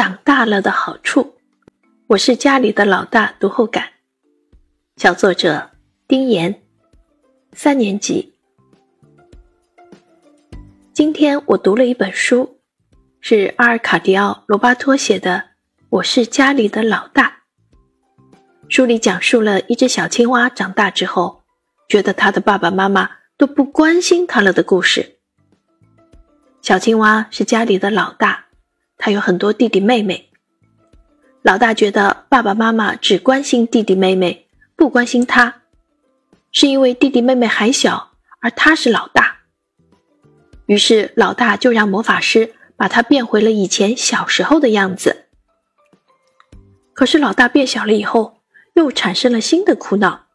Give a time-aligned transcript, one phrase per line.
[0.00, 1.36] 长大了的好处。
[2.06, 3.90] 我是家里的老大，读后感。
[4.96, 5.72] 小作者
[6.08, 6.62] 丁岩，
[7.52, 8.32] 三年级。
[10.94, 12.60] 今天我读了一本书，
[13.20, 15.36] 是阿尔卡迪奥·罗巴托写的
[15.90, 17.42] 《我是家里的老大》。
[18.70, 21.42] 书里讲述了一只小青蛙长大之后，
[21.90, 25.18] 觉得他的爸爸妈妈都不关心他了的故事。
[26.62, 28.46] 小青蛙是家里的老大，
[29.00, 30.30] 他有很多弟弟妹妹。
[31.42, 35.62] 老大觉得爸爸妈妈只关心弟弟妹妹，不关心他，
[36.52, 39.38] 是因为弟弟妹妹还小，而他是老大。
[40.66, 45.24] 于是老大就让魔法师把他变回了以前小时候的样子。
[46.92, 48.42] 可是老大变小了以后，
[48.74, 50.26] 又产生了新的苦恼，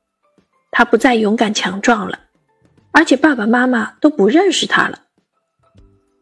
[0.72, 2.22] 他不再勇敢强壮了，
[2.92, 5.04] 而且爸爸妈妈都不认识他了。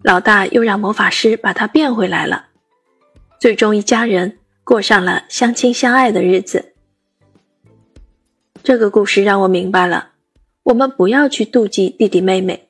[0.04, 2.48] 老大又让魔法师把他变回来了，
[3.40, 6.74] 最终一家人过上了相亲相爱的日子。
[8.62, 10.10] 这个故事让我明白了，
[10.64, 12.68] 我们不要去妒忌弟弟妹妹，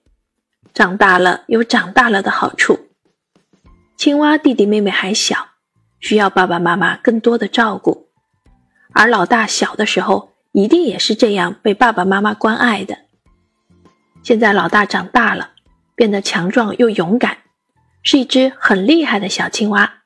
[0.75, 2.87] 长大了有长大了的好处。
[3.97, 5.47] 青蛙弟弟妹妹还小，
[5.99, 8.09] 需要爸爸妈妈更多的照顾，
[8.91, 12.99] 而老大小的时候一定也是这样被爸爸妈妈关爱的。
[14.21, 15.52] 现在老大长大了。
[15.95, 17.37] 变得强壮又勇敢，
[18.03, 20.01] 是一只很厉害的小青蛙。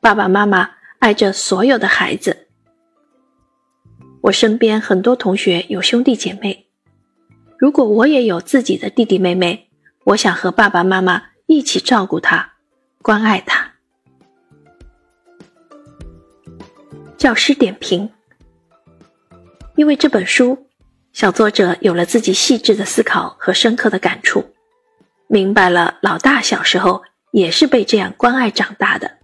[0.00, 2.48] 爸爸妈妈爱着所有的孩子。
[4.22, 6.66] 我身边很多同学有兄弟姐妹，
[7.56, 9.70] 如果我也有自己的弟弟妹妹，
[10.04, 12.54] 我想和爸爸妈妈一起照顾他，
[13.00, 13.72] 关爱他。
[17.16, 18.10] 教师点评：
[19.76, 20.66] 因为这本书，
[21.12, 24.44] 小作者有了自己细致的思考和深刻的感触。
[25.28, 29.18] 明白了，老大小时候也是被这样关爱长大的。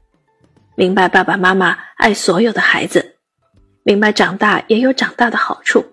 [0.76, 3.16] 明白爸爸妈妈爱所有的孩子，
[3.84, 5.84] 明白长大也有长大的好处。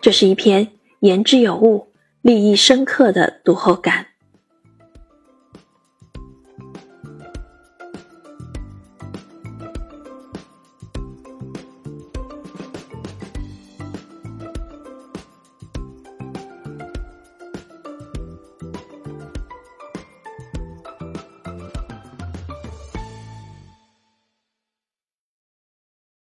[0.00, 4.06] 这是一篇言之有物、立意深刻的读后感。